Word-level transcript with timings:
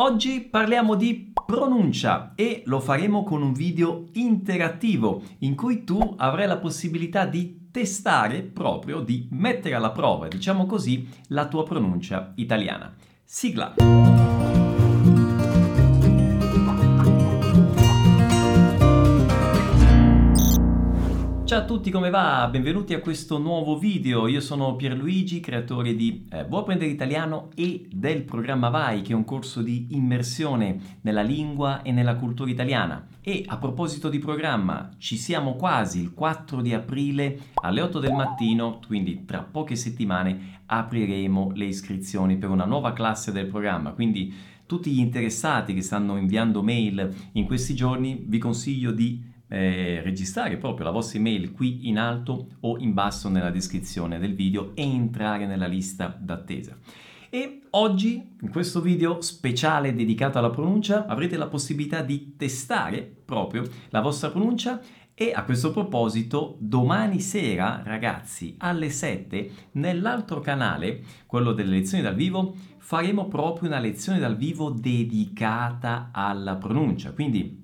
Oggi 0.00 0.40
parliamo 0.40 0.94
di 0.94 1.30
pronuncia 1.44 2.32
e 2.34 2.62
lo 2.64 2.80
faremo 2.80 3.22
con 3.22 3.42
un 3.42 3.52
video 3.52 4.06
interattivo 4.12 5.22
in 5.40 5.54
cui 5.54 5.84
tu 5.84 6.14
avrai 6.16 6.46
la 6.46 6.56
possibilità 6.56 7.26
di 7.26 7.68
testare 7.70 8.40
proprio, 8.40 9.00
di 9.00 9.28
mettere 9.32 9.74
alla 9.74 9.90
prova, 9.90 10.26
diciamo 10.26 10.64
così, 10.64 11.06
la 11.28 11.48
tua 11.48 11.64
pronuncia 11.64 12.32
italiana. 12.36 12.94
Sigla! 13.22 14.39
Ciao 21.50 21.62
a 21.62 21.64
tutti, 21.64 21.90
come 21.90 22.10
va? 22.10 22.46
Benvenuti 22.48 22.94
a 22.94 23.00
questo 23.00 23.36
nuovo 23.38 23.76
video. 23.76 24.28
Io 24.28 24.40
sono 24.40 24.76
Pierluigi, 24.76 25.40
creatore 25.40 25.96
di 25.96 26.28
eh, 26.30 26.44
Vuoi 26.44 26.60
apprendere 26.60 26.88
italiano 26.88 27.48
e 27.56 27.88
del 27.90 28.22
programma 28.22 28.68
Vai, 28.68 29.02
che 29.02 29.10
è 29.10 29.16
un 29.16 29.24
corso 29.24 29.60
di 29.60 29.88
immersione 29.90 30.98
nella 31.00 31.22
lingua 31.22 31.82
e 31.82 31.90
nella 31.90 32.14
cultura 32.14 32.48
italiana. 32.48 33.04
E 33.20 33.42
a 33.48 33.56
proposito 33.56 34.08
di 34.08 34.20
programma, 34.20 34.90
ci 34.98 35.16
siamo 35.16 35.56
quasi 35.56 36.00
il 36.00 36.14
4 36.14 36.62
di 36.62 36.72
aprile 36.72 37.40
alle 37.54 37.80
8 37.80 37.98
del 37.98 38.12
mattino, 38.12 38.78
quindi 38.86 39.24
tra 39.24 39.42
poche 39.42 39.74
settimane 39.74 40.60
apriremo 40.66 41.50
le 41.54 41.64
iscrizioni 41.64 42.36
per 42.36 42.50
una 42.50 42.64
nuova 42.64 42.92
classe 42.92 43.32
del 43.32 43.46
programma. 43.46 43.90
Quindi 43.90 44.32
tutti 44.66 44.92
gli 44.92 45.00
interessati 45.00 45.74
che 45.74 45.82
stanno 45.82 46.16
inviando 46.16 46.62
mail 46.62 47.12
in 47.32 47.44
questi 47.44 47.74
giorni, 47.74 48.22
vi 48.24 48.38
consiglio 48.38 48.92
di 48.92 49.29
eh, 49.50 50.00
registrare 50.02 50.56
proprio 50.56 50.86
la 50.86 50.92
vostra 50.92 51.18
email 51.18 51.50
qui 51.50 51.88
in 51.88 51.98
alto 51.98 52.50
o 52.60 52.78
in 52.78 52.94
basso 52.94 53.28
nella 53.28 53.50
descrizione 53.50 54.18
del 54.18 54.34
video 54.34 54.70
e 54.74 54.82
entrare 54.82 55.44
nella 55.46 55.66
lista 55.66 56.16
d'attesa. 56.18 56.76
E 57.28 57.62
oggi, 57.70 58.36
in 58.40 58.50
questo 58.50 58.80
video 58.80 59.20
speciale 59.20 59.94
dedicato 59.94 60.38
alla 60.38 60.50
pronuncia, 60.50 61.06
avrete 61.06 61.36
la 61.36 61.46
possibilità 61.46 62.02
di 62.02 62.34
testare 62.36 63.02
proprio 63.24 63.64
la 63.90 64.00
vostra 64.00 64.30
pronuncia 64.30 64.80
e 65.14 65.32
a 65.34 65.44
questo 65.44 65.70
proposito, 65.70 66.56
domani 66.60 67.20
sera, 67.20 67.82
ragazzi, 67.84 68.54
alle 68.58 68.88
7, 68.88 69.50
nell'altro 69.72 70.40
canale, 70.40 71.04
quello 71.26 71.52
delle 71.52 71.76
lezioni 71.76 72.02
dal 72.02 72.14
vivo, 72.14 72.54
faremo 72.78 73.28
proprio 73.28 73.68
una 73.68 73.78
lezione 73.78 74.18
dal 74.18 74.36
vivo 74.36 74.70
dedicata 74.70 76.08
alla 76.12 76.56
pronuncia. 76.56 77.12
Quindi 77.12 77.59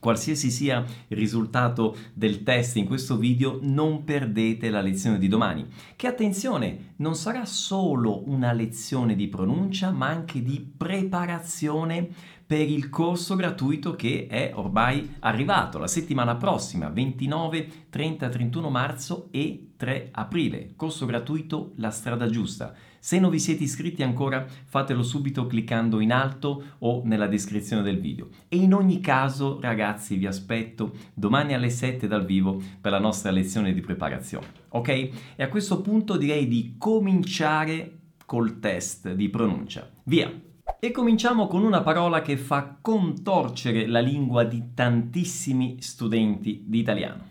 Qualsiasi 0.00 0.50
sia 0.50 0.82
il 1.08 1.16
risultato 1.16 1.94
del 2.14 2.42
test 2.42 2.76
in 2.76 2.86
questo 2.86 3.18
video, 3.18 3.58
non 3.60 4.02
perdete 4.02 4.70
la 4.70 4.80
lezione 4.80 5.18
di 5.18 5.28
domani, 5.28 5.66
che 5.94 6.06
attenzione, 6.06 6.94
non 6.96 7.14
sarà 7.14 7.44
solo 7.44 8.26
una 8.26 8.52
lezione 8.52 9.14
di 9.14 9.28
pronuncia, 9.28 9.90
ma 9.90 10.08
anche 10.08 10.42
di 10.42 10.58
preparazione 10.74 12.08
per 12.50 12.68
il 12.68 12.88
corso 12.88 13.36
gratuito 13.36 13.94
che 13.94 14.26
è 14.28 14.50
ormai 14.56 15.08
arrivato 15.20 15.78
la 15.78 15.86
settimana 15.86 16.34
prossima, 16.34 16.88
29, 16.88 17.86
30, 17.88 18.28
31 18.28 18.70
marzo 18.70 19.28
e 19.30 19.74
3 19.76 20.08
aprile. 20.10 20.72
Corso 20.74 21.06
gratuito 21.06 21.74
La 21.76 21.90
strada 21.90 22.26
giusta. 22.28 22.74
Se 22.98 23.20
non 23.20 23.30
vi 23.30 23.38
siete 23.38 23.62
iscritti 23.62 24.02
ancora, 24.02 24.44
fatelo 24.64 25.04
subito 25.04 25.46
cliccando 25.46 26.00
in 26.00 26.10
alto 26.10 26.74
o 26.80 27.02
nella 27.04 27.28
descrizione 27.28 27.82
del 27.82 28.00
video. 28.00 28.30
E 28.48 28.56
in 28.56 28.74
ogni 28.74 28.98
caso, 28.98 29.60
ragazzi, 29.60 30.16
vi 30.16 30.26
aspetto 30.26 30.94
domani 31.14 31.54
alle 31.54 31.70
7 31.70 32.08
dal 32.08 32.24
vivo 32.24 32.60
per 32.80 32.90
la 32.90 32.98
nostra 32.98 33.30
lezione 33.30 33.72
di 33.72 33.80
preparazione. 33.80 34.46
Ok? 34.70 34.88
E 34.88 35.12
a 35.38 35.48
questo 35.48 35.80
punto 35.82 36.16
direi 36.16 36.48
di 36.48 36.74
cominciare 36.76 37.98
col 38.26 38.58
test 38.58 39.12
di 39.12 39.28
pronuncia. 39.28 39.88
Via! 40.02 40.48
E 40.78 40.90
cominciamo 40.92 41.46
con 41.46 41.64
una 41.64 41.82
parola 41.82 42.22
che 42.22 42.36
fa 42.36 42.76
contorcere 42.80 43.86
la 43.86 44.00
lingua 44.00 44.44
di 44.44 44.72
tantissimi 44.74 45.80
studenti 45.80 46.64
di 46.66 46.78
italiano. 46.78 47.28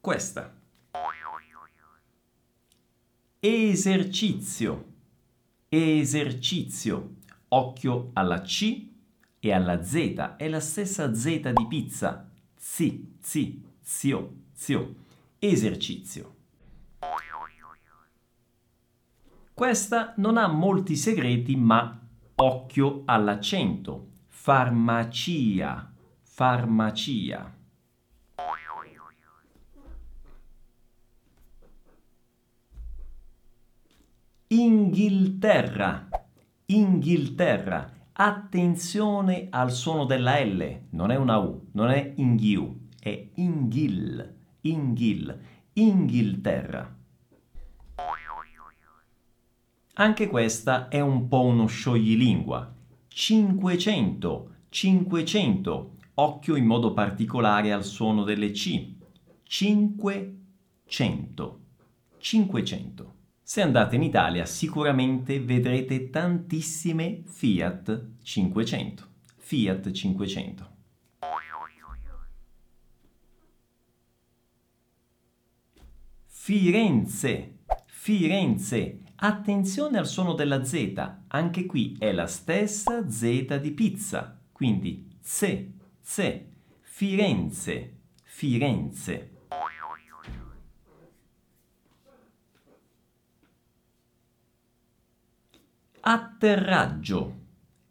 Questa. 0.00 0.54
Esercizio. 3.40 4.84
Esercizio. 5.68 7.16
Occhio 7.48 8.10
alla 8.14 8.40
C 8.42 8.86
e 9.38 9.52
alla 9.52 9.82
Z. 9.82 10.34
È 10.36 10.48
la 10.48 10.60
stessa 10.60 11.14
Z 11.14 11.52
di 11.52 11.66
pizza. 11.66 12.28
Zi, 12.56 13.16
zi, 13.20 13.62
zio, 13.80 14.32
zio. 14.52 14.94
Esercizio. 15.38 16.34
Questa 19.54 20.14
non 20.18 20.36
ha 20.36 20.46
molti 20.46 20.94
segreti, 20.94 21.56
ma 21.56 22.07
Occhio 22.40 23.02
all'accento. 23.04 24.06
Farmacia. 24.26 25.92
Farmacia. 26.22 27.56
Inghilterra. 34.46 36.08
Inghilterra. 36.66 37.92
Attenzione 38.12 39.48
al 39.50 39.72
suono 39.72 40.04
della 40.04 40.38
L, 40.38 40.86
non 40.90 41.10
è 41.10 41.16
una 41.16 41.38
U, 41.38 41.68
non 41.72 41.90
è 41.90 42.12
inghiu, 42.16 42.88
è 43.00 43.30
inghil, 43.34 44.36
inghil, 44.62 45.40
Inghilterra. 45.72 46.97
Anche 50.00 50.28
questa 50.28 50.86
è 50.86 51.00
un 51.00 51.26
po' 51.26 51.42
uno 51.42 51.66
scioglilingua. 51.66 52.72
500, 53.08 54.54
500. 54.68 55.96
Occhio 56.14 56.54
in 56.54 56.66
modo 56.66 56.92
particolare 56.92 57.72
al 57.72 57.82
suono 57.82 58.22
delle 58.22 58.52
C. 58.52 58.94
500, 59.42 61.60
500. 62.16 63.14
Se 63.42 63.60
andate 63.60 63.96
in 63.96 64.04
Italia 64.04 64.46
sicuramente 64.46 65.40
vedrete 65.40 66.10
tantissime 66.10 67.22
Fiat 67.24 68.10
500. 68.22 69.04
Fiat 69.34 69.90
500. 69.90 70.76
Firenze, 76.24 77.58
Firenze 77.86 79.02
Attenzione 79.20 79.98
al 79.98 80.06
suono 80.06 80.34
della 80.34 80.62
Z, 80.62 80.94
anche 81.26 81.66
qui 81.66 81.96
è 81.98 82.12
la 82.12 82.28
stessa 82.28 83.10
Z 83.10 83.56
di 83.58 83.72
pizza, 83.72 84.38
quindi 84.52 85.08
Z, 85.20 85.70
Z, 86.00 86.40
Firenze, 86.82 87.96
Firenze. 88.22 89.30
Atterraggio, 95.98 97.38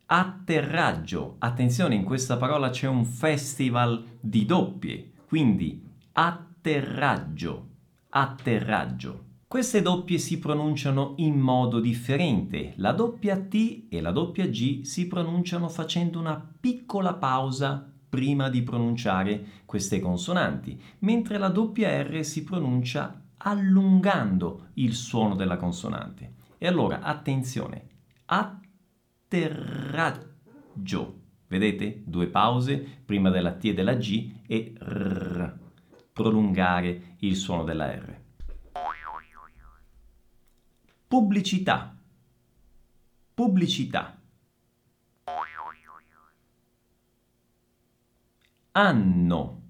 atterraggio. 0.05 1.35
Attenzione, 1.39 1.95
in 1.95 2.05
questa 2.05 2.37
parola 2.37 2.69
c'è 2.69 2.87
un 2.87 3.03
festival 3.03 4.17
di 4.21 4.45
doppie, 4.45 5.11
quindi 5.27 5.85
atterraggio, 6.13 7.67
atterraggio. 8.07 9.26
Queste 9.49 9.81
doppie 9.81 10.17
si 10.17 10.39
pronunciano 10.39 11.13
in 11.19 11.39
modo 11.39 11.79
differente. 11.79 12.73
La 12.75 12.91
doppia 12.91 13.39
T 13.39 13.85
e 13.87 14.01
la 14.01 14.11
doppia 14.11 14.45
G 14.47 14.81
si 14.81 15.07
pronunciano 15.07 15.69
facendo 15.69 16.19
una 16.19 16.35
piccola 16.59 17.13
pausa 17.13 17.89
prima 18.09 18.49
di 18.49 18.61
pronunciare 18.61 19.61
queste 19.63 20.01
consonanti, 20.01 20.77
mentre 20.99 21.37
la 21.37 21.47
doppia 21.47 22.03
R 22.03 22.25
si 22.25 22.43
pronuncia 22.43 23.23
allungando 23.37 24.71
il 24.73 24.93
suono 24.93 25.33
della 25.33 25.55
consonante. 25.55 26.33
E 26.57 26.67
allora, 26.67 26.99
attenzione, 26.99 27.87
atterraggio. 28.25 30.25
Vedete? 31.47 32.03
Due 32.05 32.27
pause 32.27 32.85
prima 33.05 33.29
della 33.29 33.53
T 33.53 33.63
e 33.63 33.73
della 33.73 33.95
G 33.95 34.29
e 34.45 34.73
R, 34.77 35.57
prolungare 36.11 37.15
il 37.19 37.37
suono 37.37 37.63
della 37.63 37.95
R. 37.95 38.25
Pubblicità. 41.07 41.97
Pubblicità. 43.33 44.19
Anno. 48.73 49.61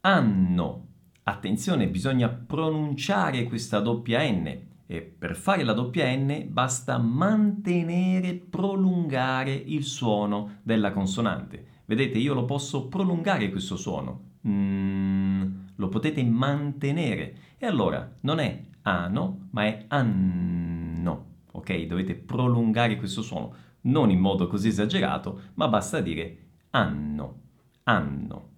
Anno. 0.00 0.88
Attenzione, 1.22 1.88
bisogna 1.88 2.28
pronunciare 2.28 3.44
questa 3.44 3.78
doppia 3.78 4.28
N 4.28 4.60
e 4.86 5.02
per 5.02 5.36
fare 5.36 5.62
la 5.62 5.72
doppia 5.72 6.12
N 6.16 6.48
basta 6.48 6.98
mantenere, 6.98 8.34
prolungare 8.34 9.52
il 9.52 9.84
suono 9.84 10.58
della 10.64 10.90
consonante. 10.90 11.82
Vedete, 11.84 12.18
io 12.18 12.34
lo 12.34 12.44
posso 12.44 12.88
prolungare 12.88 13.50
questo 13.50 13.76
suono. 13.76 14.38
Mm, 14.48 15.42
lo 15.76 15.88
potete 15.88 16.24
mantenere. 16.24 17.36
E 17.56 17.66
allora 17.66 18.12
non 18.22 18.40
è 18.40 18.64
ano, 18.82 19.48
ma 19.50 19.64
è 19.64 19.84
anno. 19.88 21.26
Ok? 21.52 21.86
Dovete 21.86 22.14
prolungare 22.14 22.96
questo 22.96 23.22
suono. 23.22 23.54
non 23.82 24.10
in 24.10 24.18
modo 24.18 24.46
così 24.46 24.68
esagerato, 24.68 25.40
ma 25.54 25.68
basta 25.68 26.00
dire 26.00 26.48
anno, 26.70 27.40
anno. 27.84 28.48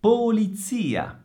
Polizia, 0.00 1.22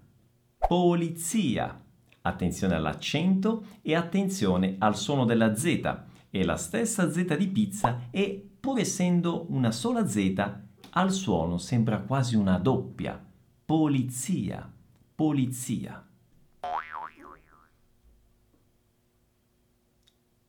polizia. 0.67 1.81
Attenzione 2.21 2.75
all'accento 2.75 3.65
e 3.81 3.95
attenzione 3.95 4.75
al 4.79 4.97
suono 4.97 5.25
della 5.25 5.55
Z. 5.55 5.97
È 6.29 6.43
la 6.43 6.57
stessa 6.57 7.09
Z 7.09 7.37
di 7.37 7.47
pizza 7.47 8.01
e 8.11 8.49
pur 8.59 8.79
essendo 8.79 9.45
una 9.49 9.71
sola 9.71 10.05
Z, 10.07 10.59
al 10.89 11.11
suono 11.11 11.57
sembra 11.57 11.99
quasi 11.99 12.35
una 12.35 12.57
doppia. 12.57 13.23
Polizia, 13.63 14.69
polizia. 15.15 16.05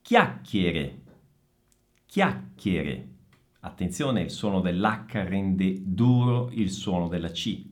Chiacchiere, 0.02 1.02
chiacchiere. 2.04 3.08
Attenzione, 3.60 4.22
il 4.22 4.30
suono 4.30 4.60
dell'H 4.60 5.24
rende 5.24 5.80
duro 5.82 6.50
il 6.50 6.70
suono 6.70 7.06
della 7.08 7.30
C. 7.30 7.64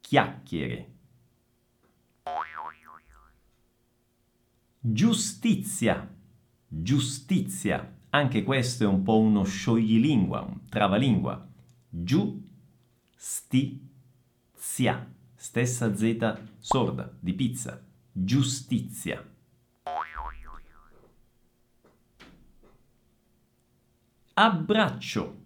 Chiacchiere. 0.00 0.94
Giustizia, 4.78 6.14
giustizia. 6.68 7.94
Anche 8.10 8.44
questo 8.44 8.84
è 8.84 8.86
un 8.86 9.02
po' 9.02 9.18
uno 9.18 9.42
scioglilingua, 9.42 10.42
un 10.42 10.68
travalingua. 10.68 11.44
Giu, 11.88 12.48
sti, 13.16 13.88
zia. 14.54 15.14
Stessa 15.46 15.94
Z 15.94 16.40
sorda 16.58 17.08
di 17.20 17.32
pizza. 17.32 17.80
Giustizia. 18.10 19.24
Abbraccio. 24.34 25.44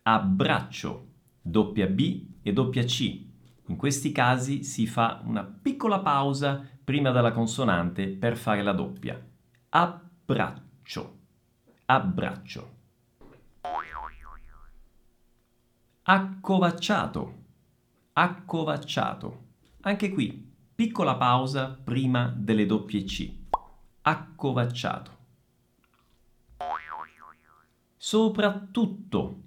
Abbraccio. 0.00 1.08
Doppia 1.42 1.86
B 1.88 2.26
e 2.40 2.54
doppia 2.54 2.84
C. 2.84 3.26
In 3.66 3.76
questi 3.76 4.12
casi 4.12 4.64
si 4.64 4.86
fa 4.86 5.20
una 5.24 5.44
piccola 5.44 6.00
pausa 6.00 6.66
prima 6.82 7.10
della 7.10 7.32
consonante 7.32 8.08
per 8.08 8.38
fare 8.38 8.62
la 8.62 8.72
doppia. 8.72 9.22
Abbraccio. 9.68 11.18
Abbraccio. 11.84 12.74
Accovacciato. 16.04 17.44
Accovacciato. 18.18 19.44
Anche 19.82 20.08
qui, 20.08 20.50
piccola 20.74 21.16
pausa 21.16 21.68
prima 21.68 22.32
delle 22.34 22.64
doppie 22.64 23.04
C. 23.04 23.30
Accovacciato. 24.00 25.10
Soprattutto. 27.94 29.40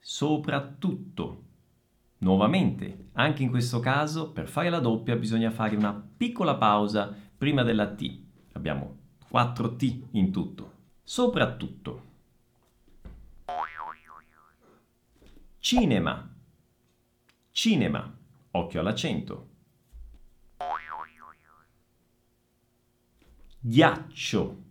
Soprattutto. 0.00 1.42
Nuovamente, 2.18 3.08
anche 3.12 3.42
in 3.42 3.50
questo 3.50 3.80
caso, 3.80 4.30
per 4.30 4.48
fare 4.48 4.70
la 4.70 4.80
doppia 4.80 5.16
bisogna 5.16 5.50
fare 5.50 5.76
una 5.76 5.92
piccola 5.92 6.54
pausa 6.54 7.14
prima 7.36 7.62
della 7.62 7.92
T. 7.92 8.18
Abbiamo 8.52 8.96
4 9.28 9.76
T 9.76 10.04
in 10.12 10.32
tutto. 10.32 10.72
Soprattutto. 11.02 12.02
Cinema. 15.58 16.33
Cinema. 17.54 18.12
Occhio 18.50 18.80
all'accento. 18.80 19.48
Ghiaccio. 23.60 24.62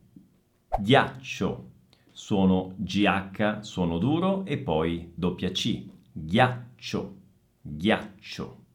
Ghiaccio 0.79 1.71
suono 2.11 2.73
GH, 2.75 3.61
suono 3.61 3.99
duro 3.99 4.43
e 4.45 4.57
poi 4.57 5.13
doppia 5.15 5.49
C, 5.51 5.87
ghiaccio, 6.11 7.17
ghiaccio. 7.61 8.65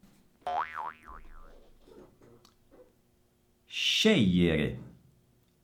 Scegliere, 3.67 4.83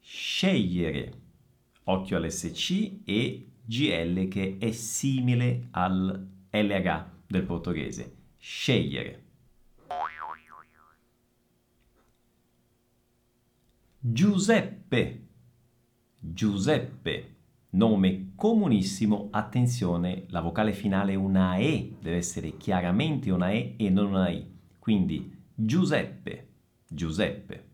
scegliere, 0.00 1.20
occhio 1.84 2.18
all'SC 2.18 3.00
e 3.04 3.52
GL 3.64 4.28
che 4.28 4.58
è 4.60 4.70
simile 4.70 5.68
al 5.70 6.28
LH 6.50 7.04
del 7.26 7.44
portoghese, 7.44 8.23
scegliere. 8.44 9.22
Giuseppe, 13.98 15.26
Giuseppe 16.18 17.36
nome 17.70 18.32
comunissimo, 18.36 19.28
attenzione, 19.30 20.26
la 20.28 20.42
vocale 20.42 20.74
finale 20.74 21.12
è 21.12 21.16
una 21.16 21.56
E, 21.56 21.96
deve 21.98 22.18
essere 22.18 22.58
chiaramente 22.58 23.30
una 23.30 23.50
E 23.50 23.76
e 23.78 23.88
non 23.88 24.08
una 24.08 24.28
I. 24.28 24.46
Quindi 24.78 25.34
Giuseppe, 25.54 26.48
Giuseppe. 26.86 27.68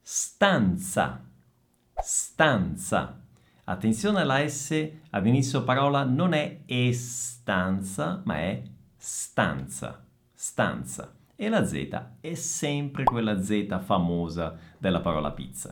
Stanza, 0.00 1.22
stanza. 2.00 3.26
Attenzione 3.64 4.20
alla 4.20 4.46
S 4.48 4.90
all'inizio 5.10 5.62
parola 5.64 6.04
non 6.04 6.32
è 6.32 6.60
estanza, 6.66 8.20
ma 8.24 8.38
è 8.38 8.62
stanza, 8.96 10.04
stanza. 10.32 11.14
E 11.36 11.48
la 11.48 11.64
Z 11.64 11.88
è 12.20 12.34
sempre 12.34 13.04
quella 13.04 13.40
Z 13.42 13.80
famosa 13.84 14.56
della 14.78 15.00
parola 15.00 15.30
pizza. 15.32 15.70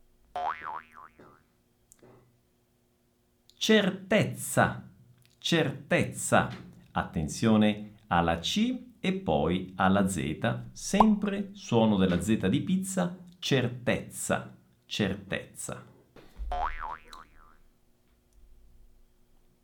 certezza, 3.61 4.89
certezza. 5.37 6.49
Attenzione 6.93 7.91
alla 8.07 8.39
C 8.39 8.75
e 8.99 9.13
poi 9.13 9.73
alla 9.75 10.07
Z, 10.07 10.61
sempre 10.71 11.51
suono 11.53 11.97
della 11.97 12.19
Z 12.19 12.47
di 12.47 12.61
pizza, 12.61 13.15
certezza, 13.37 14.57
certezza. 14.87 15.90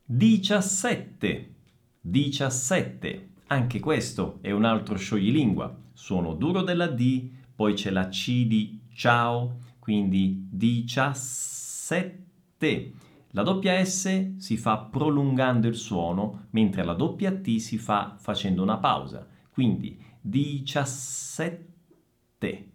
17, 0.09 1.55
17. 1.99 3.29
Anche 3.47 3.79
questo 3.81 4.37
è 4.39 4.51
un 4.51 4.63
altro 4.63 4.95
scioglilingua. 4.95 5.77
Suono 5.91 6.33
duro 6.33 6.61
della 6.61 6.87
D, 6.87 7.29
poi 7.53 7.73
c'è 7.73 7.89
la 7.89 8.07
C 8.07 8.45
di 8.45 8.79
ciao, 8.93 9.57
quindi 9.79 10.47
17. 10.49 12.93
La 13.31 13.43
doppia 13.43 13.83
S 13.83 14.37
si 14.37 14.55
fa 14.55 14.77
prolungando 14.77 15.67
il 15.67 15.75
suono, 15.75 16.45
mentre 16.51 16.85
la 16.85 16.93
doppia 16.93 17.33
T 17.33 17.57
si 17.57 17.77
fa 17.77 18.15
facendo 18.17 18.63
una 18.63 18.77
pausa. 18.77 19.27
Quindi 19.51 20.01
17, 20.21 22.71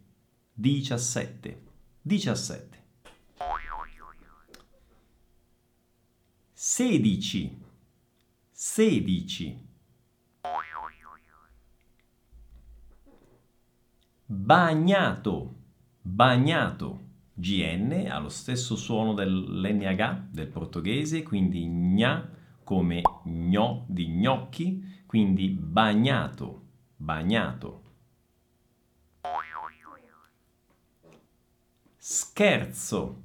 17, 0.52 1.62
17. 2.02 2.81
16, 6.64 7.60
16. 8.52 9.68
Bagnato, 14.26 15.54
bagnato. 16.00 17.00
GN 17.34 18.06
ha 18.08 18.18
lo 18.20 18.28
stesso 18.28 18.76
suono 18.76 19.12
dell'NH 19.12 20.28
del 20.30 20.46
portoghese, 20.46 21.24
quindi 21.24 21.66
gna 21.66 22.30
come 22.62 23.02
gno 23.24 23.84
di 23.88 24.06
gnocchi, 24.06 25.02
quindi 25.04 25.48
bagnato, 25.48 26.62
bagnato. 26.94 27.82
Scherzo, 31.96 33.22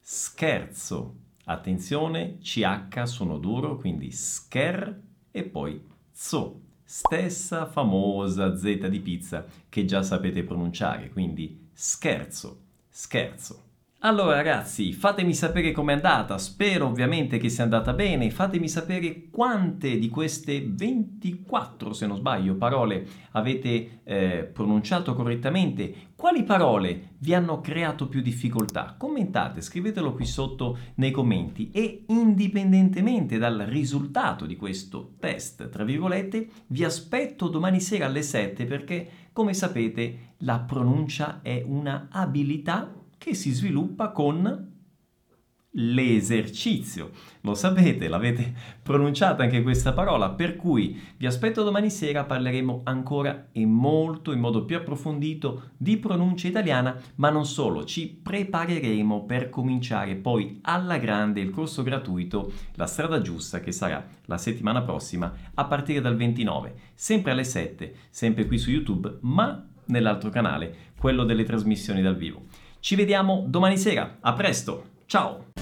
scherzo. 0.00 1.21
Attenzione, 1.44 2.38
CH 2.38 3.02
suono 3.04 3.38
duro, 3.38 3.76
quindi 3.76 4.10
sker 4.10 5.00
e 5.30 5.42
poi 5.44 5.82
zo. 6.12 6.60
Stessa 6.84 7.66
famosa 7.66 8.56
Z 8.56 8.86
di 8.88 9.00
pizza 9.00 9.46
che 9.68 9.84
già 9.84 10.02
sapete 10.02 10.42
pronunciare, 10.44 11.08
quindi 11.10 11.68
scherzo. 11.72 12.60
Scherzo. 12.88 13.70
Allora 14.04 14.34
ragazzi, 14.34 14.92
fatemi 14.92 15.32
sapere 15.32 15.70
com'è 15.70 15.92
andata, 15.92 16.36
spero 16.36 16.88
ovviamente 16.88 17.38
che 17.38 17.48
sia 17.48 17.62
andata 17.62 17.92
bene, 17.92 18.32
fatemi 18.32 18.68
sapere 18.68 19.28
quante 19.30 19.96
di 19.96 20.08
queste 20.08 20.66
24, 20.68 21.92
se 21.92 22.08
non 22.08 22.16
sbaglio, 22.16 22.56
parole 22.56 23.06
avete 23.30 24.00
eh, 24.02 24.50
pronunciato 24.52 25.14
correttamente, 25.14 25.94
quali 26.16 26.42
parole 26.42 27.10
vi 27.18 27.32
hanno 27.32 27.60
creato 27.60 28.08
più 28.08 28.22
difficoltà. 28.22 28.96
Commentate, 28.98 29.60
scrivetelo 29.60 30.14
qui 30.14 30.26
sotto 30.26 30.78
nei 30.96 31.12
commenti. 31.12 31.70
E 31.70 32.02
indipendentemente 32.08 33.38
dal 33.38 33.58
risultato 33.68 34.46
di 34.46 34.56
questo 34.56 35.12
test, 35.20 35.68
tra 35.68 35.84
virgolette, 35.84 36.48
vi 36.66 36.82
aspetto 36.82 37.46
domani 37.46 37.78
sera 37.80 38.06
alle 38.06 38.22
7 38.22 38.64
perché, 38.64 39.08
come 39.32 39.54
sapete, 39.54 40.34
la 40.38 40.58
pronuncia 40.58 41.38
è 41.40 41.62
una 41.64 42.08
abilità 42.10 42.96
che 43.22 43.34
si 43.34 43.52
sviluppa 43.52 44.10
con 44.10 44.70
l'esercizio. 45.74 47.12
Lo 47.42 47.54
sapete, 47.54 48.08
l'avete 48.08 48.52
pronunciata 48.82 49.44
anche 49.44 49.62
questa 49.62 49.92
parola, 49.92 50.30
per 50.30 50.56
cui 50.56 51.00
vi 51.16 51.26
aspetto 51.26 51.62
domani 51.62 51.88
sera, 51.88 52.24
parleremo 52.24 52.80
ancora 52.82 53.50
e 53.52 53.64
molto 53.64 54.32
in 54.32 54.40
modo 54.40 54.64
più 54.64 54.76
approfondito 54.76 55.70
di 55.76 55.98
pronuncia 55.98 56.48
italiana, 56.48 57.00
ma 57.14 57.30
non 57.30 57.46
solo, 57.46 57.84
ci 57.84 58.08
prepareremo 58.08 59.24
per 59.24 59.50
cominciare 59.50 60.16
poi 60.16 60.58
alla 60.62 60.98
grande 60.98 61.40
il 61.40 61.50
corso 61.50 61.84
gratuito 61.84 62.52
La 62.74 62.86
strada 62.86 63.20
giusta 63.20 63.60
che 63.60 63.70
sarà 63.70 64.04
la 64.24 64.36
settimana 64.36 64.82
prossima 64.82 65.32
a 65.54 65.64
partire 65.66 66.00
dal 66.00 66.16
29, 66.16 66.74
sempre 66.94 67.30
alle 67.30 67.44
7, 67.44 67.94
sempre 68.10 68.46
qui 68.48 68.58
su 68.58 68.70
YouTube, 68.70 69.18
ma 69.20 69.64
nell'altro 69.86 70.28
canale, 70.28 70.90
quello 70.98 71.22
delle 71.24 71.44
trasmissioni 71.44 72.02
dal 72.02 72.16
vivo. 72.16 72.46
Ci 72.82 72.96
vediamo 72.96 73.44
domani 73.46 73.78
sera, 73.78 74.18
a 74.20 74.32
presto, 74.32 75.04
ciao! 75.06 75.52